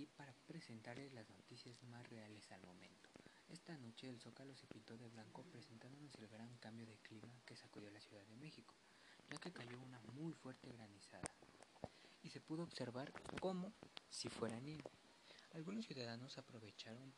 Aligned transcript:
aquí 0.00 0.06
para 0.16 0.32
presentarles 0.46 1.12
las 1.12 1.28
noticias 1.28 1.82
más 1.84 2.08
reales 2.08 2.50
al 2.52 2.62
momento. 2.62 3.10
Esta 3.50 3.76
noche 3.76 4.08
el 4.08 4.18
Zócalo 4.18 4.54
se 4.56 4.66
pintó 4.66 4.96
de 4.96 5.08
blanco 5.08 5.42
presentándonos 5.42 6.14
el 6.14 6.28
gran 6.28 6.56
cambio 6.56 6.86
de 6.86 6.96
clima 6.98 7.34
que 7.44 7.54
sacudió 7.54 7.90
la 7.90 8.00
Ciudad 8.00 8.24
de 8.24 8.36
México, 8.36 8.74
ya 9.30 9.36
que 9.38 9.52
cayó 9.52 9.78
una 9.78 10.00
muy 10.14 10.32
fuerte 10.32 10.72
granizada 10.72 11.30
y 12.22 12.30
se 12.30 12.40
pudo 12.40 12.62
observar 12.62 13.12
como 13.40 13.74
si 14.08 14.30
fuera 14.30 14.58
nieve. 14.60 14.90
Algunos 15.52 15.84
ciudadanos 15.86 16.38
aprovecharon 16.38 17.12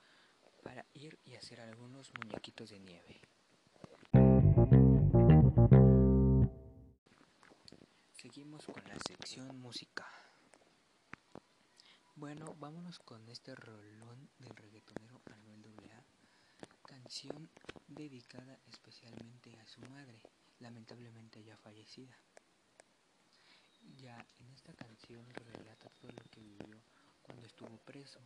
para 0.64 0.84
ir 0.94 1.20
y 1.24 1.36
hacer 1.36 1.60
algunos 1.60 2.10
muñequitos 2.14 2.70
de 2.70 2.80
nieve. 2.80 3.20
Seguimos 8.10 8.64
con 8.66 8.82
la 8.88 8.98
sección 9.06 9.60
música. 9.60 10.21
Bueno, 12.22 12.54
vámonos 12.60 13.00
con 13.00 13.28
este 13.28 13.52
rolón 13.56 14.30
del 14.38 14.54
reggaetonero 14.54 15.20
Anuel 15.26 15.64
AA, 15.66 16.04
canción 16.86 17.50
dedicada 17.88 18.60
especialmente 18.68 19.58
a 19.58 19.66
su 19.66 19.80
madre, 19.90 20.22
lamentablemente 20.60 21.42
ya 21.42 21.56
fallecida. 21.56 22.16
Ya 23.96 24.24
en 24.38 24.52
esta 24.52 24.72
canción 24.72 25.26
relata 25.34 25.90
todo 26.00 26.12
lo 26.12 26.22
que 26.30 26.42
vivió 26.42 26.80
cuando 27.22 27.44
estuvo 27.44 27.76
preso 27.78 28.20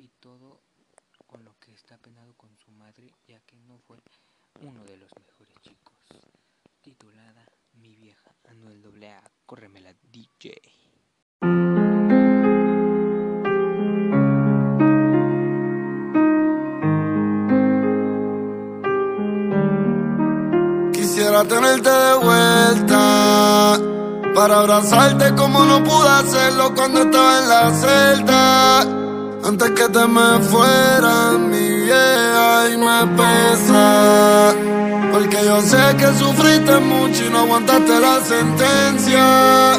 y 0.00 0.08
todo 0.18 0.60
con 1.28 1.44
lo 1.44 1.56
que 1.60 1.72
está 1.72 1.98
penado 1.98 2.34
con 2.34 2.56
su 2.56 2.72
madre, 2.72 3.14
ya 3.28 3.38
que 3.42 3.58
no 3.58 3.78
fue 3.78 3.98
uno 4.62 4.82
de 4.86 4.96
los 4.96 5.12
mejores 5.20 5.54
chicos. 5.62 5.94
Titulada 6.82 7.46
Mi 7.74 7.94
vieja 7.94 8.34
Anuel 8.48 9.04
AA, 9.04 9.22
córremela 9.46 9.94
DJ. 10.02 10.75
Quisiera 21.16 21.44
tenerte 21.44 21.88
de 21.88 22.14
vuelta 22.16 23.78
para 24.34 24.58
abrazarte 24.58 25.34
como 25.34 25.64
no 25.64 25.82
pude 25.82 26.08
hacerlo 26.10 26.74
cuando 26.74 27.00
estaba 27.04 27.38
en 27.38 27.48
la 27.48 27.70
celda. 27.72 28.80
Antes 29.48 29.70
que 29.70 29.88
te 29.88 30.06
me 30.06 30.38
fuera 30.40 31.38
mi 31.38 31.68
vieja 31.86 32.68
y 32.68 32.76
me 32.76 33.06
pesa. 33.16 34.54
Porque 35.10 35.38
yo 35.42 35.62
sé 35.62 35.96
que 35.96 36.06
sufriste 36.18 36.80
mucho 36.80 37.24
y 37.24 37.30
no 37.30 37.38
aguantaste 37.38 37.98
la 37.98 38.20
sentencia. 38.20 39.72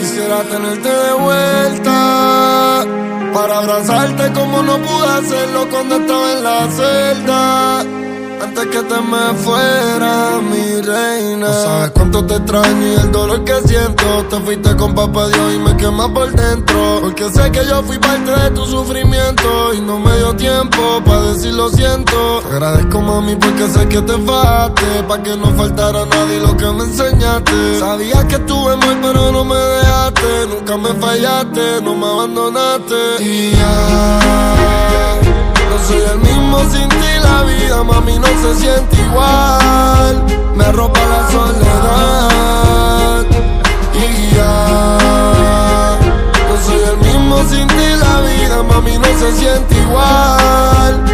Quisiera 0.00 0.42
tenerte 0.44 0.88
de 0.88 1.12
vuelta 1.12 2.86
para 3.34 3.58
abrazarte 3.58 4.32
como 4.32 4.62
no 4.62 4.78
pude 4.78 5.08
hacerlo 5.08 5.68
cuando 5.70 5.96
estaba 5.96 6.32
en 6.32 6.42
la 6.42 6.70
celda. 6.70 7.65
Que 8.54 8.82
te 8.82 9.00
me 9.00 9.34
fuera, 9.42 10.38
mi 10.42 10.80
reina. 10.82 11.46
No 11.46 11.52
sabes 11.52 11.90
cuánto 11.92 12.24
te 12.26 12.34
extraño 12.34 12.86
y 12.86 12.94
el 12.94 13.12
dolor 13.12 13.44
que 13.44 13.54
siento. 13.66 14.24
Te 14.28 14.40
fuiste 14.40 14.76
con 14.76 14.94
papá 14.94 15.28
Dios 15.28 15.54
y 15.54 15.58
me 15.58 15.76
quema 15.76 16.12
por 16.12 16.30
dentro. 16.32 16.98
Porque 17.00 17.30
sé 17.30 17.50
que 17.52 17.64
yo 17.66 17.82
fui 17.82 17.98
parte 17.98 18.30
de 18.30 18.50
tu 18.50 18.66
sufrimiento. 18.66 19.72
Y 19.74 19.80
no 19.80 19.98
me 19.98 20.16
dio 20.16 20.34
tiempo 20.34 21.02
para 21.04 21.22
decir 21.32 21.54
lo 21.54 21.68
siento. 21.70 22.40
Te 22.40 22.48
agradezco, 22.48 23.00
mami, 23.00 23.36
porque 23.36 23.68
sé 23.68 23.88
que 23.88 24.02
te 24.02 24.18
faste. 24.18 25.02
Pa' 25.06 25.22
que 25.22 25.36
no 25.36 25.46
faltara 25.54 26.04
nadie 26.06 26.40
lo 26.40 26.56
que 26.56 26.66
me 26.66 26.84
enseñaste. 26.84 27.78
Sabía 27.78 28.26
que 28.26 28.34
estuve 28.34 28.76
mal, 28.76 28.98
pero 29.00 29.32
no 29.32 29.44
me 29.44 29.56
dejaste. 29.56 30.46
Nunca 30.48 30.76
me 30.76 30.88
fallaste, 31.00 31.82
no 31.82 31.94
me 31.94 32.06
abandonaste. 32.06 33.22
Y 33.22 33.52
ya. 33.52 34.20
No 35.70 35.78
soy 35.86 36.02
el 36.12 36.18
mismo 36.18 36.58
sin 36.70 36.88
ti, 36.88 37.05
mami, 37.86 38.18
no 38.18 38.26
se 38.26 38.54
siente 38.60 38.96
igual. 39.00 40.22
Me 40.54 40.64
arropa 40.64 41.00
la 41.00 41.30
soledad. 41.30 43.24
Y 43.94 44.34
ya. 44.34 45.98
No 46.48 46.54
soy 46.64 46.80
el 46.90 46.96
mismo 46.98 47.36
sin 47.48 47.66
ti, 47.68 47.88
la 48.00 48.20
vida, 48.20 48.62
mami, 48.62 48.98
no 48.98 49.10
se 49.18 49.32
siente 49.32 49.74
igual. 49.76 51.04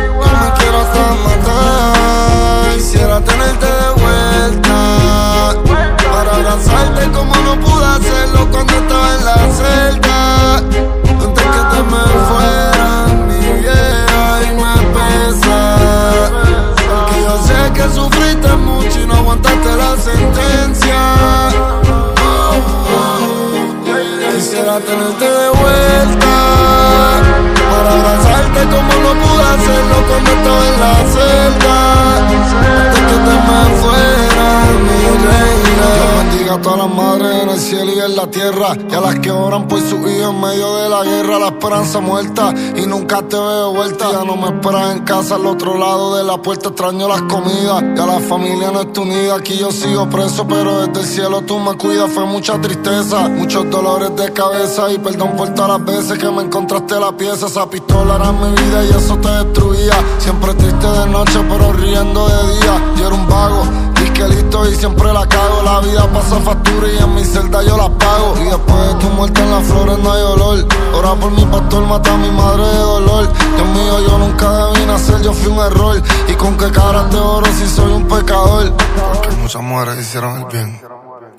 La. 38.27 38.77
Y 38.91 38.95
a 38.95 39.01
las 39.01 39.19
que 39.19 39.31
oran 39.31 39.67
por 39.69 39.81
sus 39.81 39.99
hijos 40.01 40.31
en 40.31 40.41
medio 40.41 40.77
de 40.77 40.89
la 40.89 41.03
guerra. 41.03 41.39
La 41.39 41.47
esperanza 41.49 42.01
muerta 42.01 42.55
y 42.77 42.87
nunca 42.87 43.23
te 43.23 43.37
veo 43.37 43.73
vuelta. 43.73 44.11
Ya 44.11 44.25
no 44.25 44.37
me 44.37 44.49
esperas 44.49 44.97
en 44.97 45.05
casa 45.05 45.37
al 45.37 45.47
otro 45.47 45.79
lado 45.79 46.17
de 46.17 46.25
la 46.25 46.41
puerta. 46.41 46.69
Extraño 46.69 47.09
las 47.09 47.23
comidas. 47.23 47.83
Ya 47.97 48.07
la 48.07 48.21
familia 48.21 48.71
no 48.71 48.83
está 48.83 49.01
unida. 49.01 49.37
Aquí 49.37 49.57
yo 49.57 49.71
sigo 49.73 50.09
preso, 50.09 50.47
pero 50.47 50.87
desde 50.87 51.01
el 51.01 51.07
cielo 51.07 51.43
tú 51.43 51.59
me 51.59 51.77
cuidas. 51.77 52.11
Fue 52.13 52.25
mucha 52.27 52.61
tristeza, 52.61 53.29
muchos 53.29 53.69
dolores 53.71 54.15
de 54.17 54.33
cabeza. 54.33 54.91
Y 54.93 54.99
perdón 54.99 55.37
por 55.37 55.55
todas 55.55 55.79
las 55.79 55.85
veces 55.85 56.19
que 56.19 56.31
me 56.31 56.43
encontraste 56.43 56.99
la 56.99 57.17
pieza. 57.17 57.47
Esa 57.47 57.69
pistola 57.69 58.17
era 58.17 58.33
mi 58.33 58.51
vida 58.51 58.85
y 58.85 58.91
eso 58.91 59.17
te 59.17 59.29
destruía. 59.29 59.95
Siempre 60.19 60.55
triste 60.55 60.87
de 60.87 61.07
noche, 61.09 61.41
pero 61.49 61.73
riendo 61.73 62.29
de 62.29 62.53
día. 62.55 62.95
Yo 62.97 63.07
era 63.07 63.15
un 63.15 63.29
vago. 63.29 63.92
Disque 64.23 64.37
listo 64.37 64.69
y 64.69 64.75
siempre 64.75 65.13
la 65.13 65.27
cago. 65.27 65.63
La 65.63 65.81
vida 65.81 66.07
pasa 66.13 66.37
factura 66.41 66.89
y 66.89 66.99
en 66.99 67.15
mi 67.15 67.25
celda 67.25 67.63
yo 67.63 67.77
la 67.77 67.89
pago. 67.89 68.35
Y 68.41 68.45
después 68.45 68.89
de 68.89 68.95
tu 68.95 69.07
muerte 69.15 69.43
en 69.43 69.51
las 69.51 69.67
flores 69.67 69.99
no 69.99 70.13
hay 70.13 70.23
olor. 70.23 70.67
Ora 70.95 71.15
por 71.15 71.31
mi 71.33 71.45
pastor, 71.47 71.87
mata 71.87 72.15
a 72.15 72.17
mi 72.17 72.31
madre 72.31 72.65
de 72.65 72.79
dolor. 72.79 73.29
Dios 73.57 73.69
mío, 73.69 74.01
yo 74.09 74.19
nunca 74.19 74.67
debí 74.67 74.87
nacer, 74.87 75.23
yo 75.23 75.33
fui 75.33 75.51
un 75.51 75.59
error. 75.59 76.03
Y 76.29 76.35
con 76.35 76.57
qué 76.57 76.71
cara 76.71 77.09
te 77.09 77.17
oro 77.17 77.47
si 77.47 77.67
soy 77.67 77.93
un 77.93 78.07
pecador. 78.07 78.73
Porque 79.13 79.31
muchas 79.37 79.63
mujeres 79.63 79.99
hicieron 79.99 80.41
el 80.41 80.45
bien. 80.47 80.81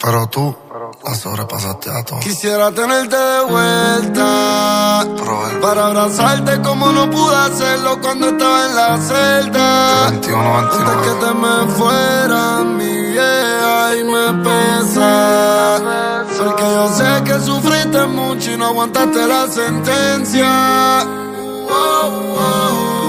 Pero 0.01 0.27
tú 0.27 0.55
la 1.03 1.15
sobrepasaste 1.15 1.89
a 1.89 2.03
todo. 2.03 2.19
Quisiera 2.19 2.71
tenerte 2.71 3.15
de 3.15 3.41
vuelta. 3.45 5.05
Para 5.61 5.87
abrazarte 5.87 6.61
como 6.61 6.91
no 6.91 7.09
pude 7.09 7.35
hacerlo 7.35 7.99
cuando 8.01 8.29
estaba 8.29 8.65
en 8.65 8.75
la 8.75 8.97
celda. 8.97 10.09
21, 10.11 10.57
Antes 10.57 10.79
que 10.79 11.25
te 11.25 11.33
me 11.33 11.73
fuera, 11.73 12.63
mi 12.63 13.01
vieja, 13.11 13.95
y 13.95 14.03
me 14.03 14.43
pesa. 14.43 15.81
Porque 16.37 16.63
yo 16.63 16.89
sé 16.93 17.23
que 17.23 17.39
sufriste 17.39 18.05
mucho 18.07 18.51
y 18.51 18.57
no 18.57 18.67
aguantaste 18.67 19.27
la 19.27 19.47
sentencia. 19.47 21.05
Oh, 21.69 22.35
oh, 22.37 22.93
yeah. 22.99 23.02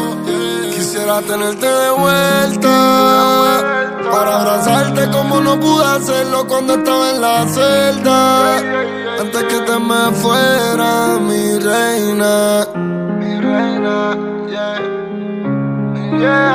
Quisiera 1.04 1.20
tenerte 1.20 1.66
de 1.66 1.91
vuelta. 1.91 2.76
Para 4.10 4.40
abrazarte 4.40 5.11
como 5.11 5.38
no 5.38 5.61
pude 5.61 5.84
hacerlo 5.84 6.46
cuando 6.49 6.76
estaba 6.76 7.11
en 7.11 7.20
la 7.20 7.46
celda. 7.46 8.56
Antes 9.20 9.44
que 9.44 9.58
te 9.67 9.78
me 9.81 10.12
fuera, 10.12 11.19
mi 11.20 11.58
reina. 11.58 12.67
Mi 13.19 13.38
reina, 13.38 14.17
yeah. 14.49 14.81
Yeah, 16.19 16.53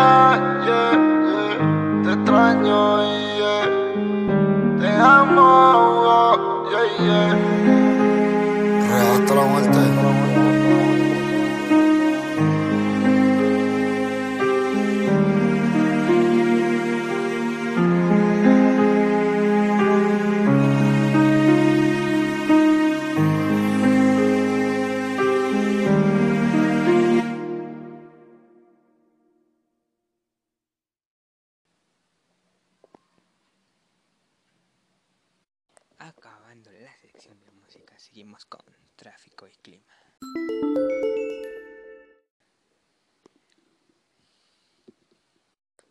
de 37.28 37.52
música, 37.52 38.00
seguimos 38.00 38.46
con 38.46 38.64
tráfico 38.96 39.46
y 39.46 39.52
clima. 39.58 39.86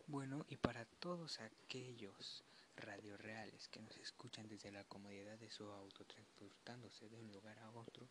Bueno, 0.07 0.43
y 0.49 0.57
para 0.57 0.85
todos 0.85 1.39
aquellos 1.39 2.43
radios 2.75 3.21
reales 3.21 3.67
que 3.67 3.79
nos 3.79 3.95
escuchan 3.97 4.47
desde 4.47 4.71
la 4.71 4.83
comodidad 4.85 5.37
de 5.37 5.51
su 5.51 5.65
auto 5.71 6.03
transportándose 6.05 7.07
de 7.09 7.19
un 7.19 7.31
lugar 7.31 7.59
a 7.59 7.69
otro, 7.73 8.09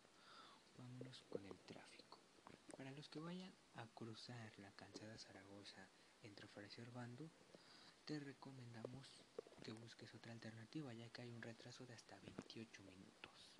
vámonos 0.77 1.21
con 1.27 1.45
el 1.45 1.59
tráfico. 1.65 2.19
Para 2.77 2.91
los 2.91 3.09
que 3.09 3.19
vayan 3.19 3.53
a 3.75 3.85
cruzar 3.87 4.57
la 4.59 4.71
calzada 4.71 5.17
Zaragoza 5.17 5.89
entre 6.21 6.47
Francia 6.47 6.81
y 6.81 6.87
Urbando, 6.87 7.29
te 8.05 8.17
recomendamos 8.21 9.19
que 9.69 9.73
busques 9.73 10.11
otra 10.15 10.31
alternativa 10.31 10.91
ya 10.95 11.07
que 11.09 11.21
hay 11.21 11.31
un 11.31 11.43
retraso 11.43 11.85
de 11.85 11.93
hasta 11.93 12.17
28 12.21 12.81
minutos. 12.81 13.51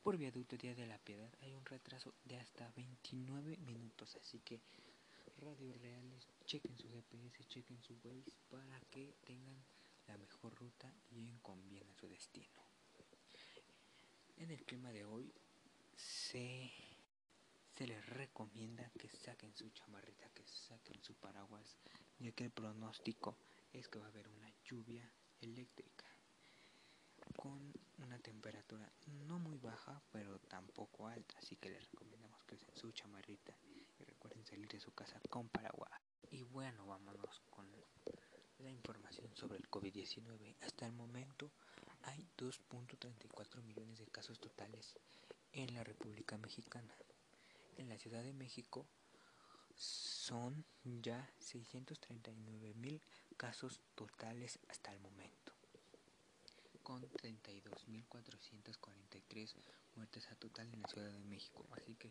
Por 0.00 0.16
viaducto 0.16 0.56
Día 0.56 0.72
de 0.72 0.86
la 0.86 0.98
Piedad 0.98 1.32
hay 1.40 1.52
un 1.52 1.64
retraso 1.64 2.14
de 2.22 2.36
hasta 2.36 2.70
29 2.76 3.56
minutos, 3.56 4.14
así 4.22 4.38
que 4.38 4.60
radios 5.38 5.76
reales, 5.78 6.28
chequen 6.44 6.78
su 6.78 6.88
GPS, 6.88 7.44
chequen 7.48 7.82
su 7.82 7.94
Waze 8.04 8.30
para 8.48 8.78
que 8.82 9.16
tengan 9.24 9.64
la 10.06 10.16
mejor 10.16 10.54
ruta 10.54 10.94
y 11.10 11.16
lleguen 11.16 11.40
con 11.40 11.68
bien 11.68 11.88
a 11.90 11.94
su 11.96 12.06
destino. 12.06 12.62
En 14.36 14.52
el 14.52 14.64
clima 14.64 14.92
de 14.92 15.06
hoy 15.06 15.32
se, 15.96 16.70
se 17.76 17.84
les 17.88 18.06
recomienda 18.10 18.88
que 18.96 19.08
saquen 19.08 19.56
su 19.56 19.68
chamarrita, 19.70 20.28
que 20.28 20.46
saquen 20.46 21.02
su 21.02 21.14
paraguas, 21.14 21.76
ya 22.20 22.30
que 22.30 22.44
el 22.44 22.50
pronóstico 22.52 23.36
es 23.72 23.88
que 23.88 23.98
va 23.98 24.06
a 24.06 24.08
haber 24.08 24.28
una 24.28 24.55
lluvia 24.66 25.08
eléctrica 25.40 26.04
con 27.36 27.72
una 27.98 28.18
temperatura 28.18 28.90
no 29.26 29.38
muy 29.38 29.58
baja 29.58 30.02
pero 30.10 30.38
tampoco 30.40 31.06
alta 31.06 31.38
así 31.38 31.56
que 31.56 31.70
les 31.70 31.84
recomendamos 31.90 32.42
que 32.44 32.56
usen 32.56 32.74
su 32.74 32.90
chamarrita 32.92 33.56
y 33.98 34.04
recuerden 34.04 34.44
salir 34.44 34.68
de 34.68 34.80
su 34.80 34.92
casa 34.92 35.20
con 35.30 35.48
paraguas. 35.48 35.90
Y 36.30 36.42
bueno 36.42 36.86
vámonos 36.86 37.40
con 37.50 37.66
la 38.58 38.70
información 38.70 39.30
sobre 39.36 39.58
el 39.58 39.70
COVID-19 39.70 40.56
hasta 40.62 40.86
el 40.86 40.92
momento 40.92 41.52
hay 42.02 42.26
2.34 42.36 43.62
millones 43.62 43.98
de 43.98 44.06
casos 44.06 44.38
totales 44.40 44.96
en 45.52 45.74
la 45.74 45.84
República 45.84 46.38
Mexicana. 46.38 46.94
En 47.76 47.88
la 47.88 47.98
Ciudad 47.98 48.22
de 48.22 48.32
México 48.32 48.86
son 50.26 50.66
ya 50.82 51.30
639 51.38 52.74
mil 52.74 53.00
casos 53.36 53.80
totales 53.94 54.58
hasta 54.68 54.92
el 54.92 54.98
momento, 54.98 55.52
con 56.82 57.08
32.443 57.12 59.54
muertes 59.94 60.28
a 60.32 60.34
total 60.34 60.66
en 60.74 60.82
la 60.82 60.88
Ciudad 60.88 61.12
de 61.12 61.22
México. 61.22 61.64
Así 61.70 61.94
que, 61.94 62.10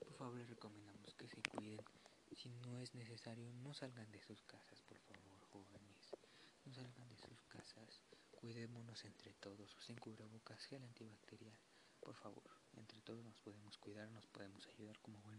por 0.00 0.14
favor, 0.16 0.38
les 0.38 0.48
recomendamos 0.48 1.12
que 1.16 1.28
se 1.28 1.42
cuiden. 1.42 1.84
Si 2.34 2.48
no 2.48 2.80
es 2.80 2.94
necesario, 2.94 3.52
no 3.52 3.74
salgan 3.74 4.10
de 4.10 4.22
sus 4.22 4.42
casas, 4.44 4.80
por 4.88 4.98
favor, 5.00 5.38
jóvenes. 5.52 6.16
No 6.64 6.72
salgan 6.72 7.10
de 7.10 7.18
sus 7.18 7.44
casas. 7.44 8.00
Cuidémonos 8.40 9.04
entre 9.04 9.34
todos. 9.34 9.76
Usen 9.76 9.98
cubrebocas, 9.98 10.64
gel 10.64 10.82
antibacterial. 10.82 11.58
Por 12.00 12.14
favor, 12.14 12.50
entre 12.72 13.02
todos 13.02 13.22
nos 13.22 13.38
podemos 13.40 13.76
cuidar, 13.76 14.08
nos 14.12 14.26
podemos 14.28 14.66
ayudar 14.68 14.98
como 15.00 15.20
buenos 15.20 15.35